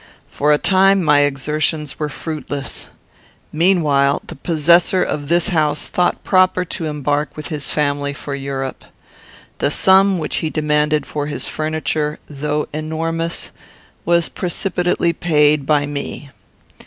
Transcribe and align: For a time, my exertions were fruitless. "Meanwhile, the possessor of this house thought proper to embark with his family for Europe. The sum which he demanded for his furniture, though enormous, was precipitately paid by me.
For 0.31 0.51
a 0.51 0.57
time, 0.57 1.03
my 1.03 1.19
exertions 1.19 1.99
were 1.99 2.09
fruitless. 2.09 2.87
"Meanwhile, 3.53 4.23
the 4.25 4.35
possessor 4.35 5.03
of 5.03 5.29
this 5.29 5.49
house 5.49 5.89
thought 5.89 6.23
proper 6.23 6.65
to 6.65 6.85
embark 6.87 7.37
with 7.37 7.49
his 7.49 7.69
family 7.69 8.11
for 8.11 8.33
Europe. 8.33 8.83
The 9.59 9.69
sum 9.69 10.17
which 10.17 10.37
he 10.37 10.49
demanded 10.49 11.05
for 11.05 11.27
his 11.27 11.47
furniture, 11.47 12.17
though 12.27 12.67
enormous, 12.73 13.51
was 14.03 14.27
precipitately 14.27 15.13
paid 15.13 15.67
by 15.67 15.85
me. 15.85 16.31